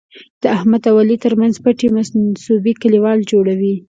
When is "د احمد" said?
0.41-0.83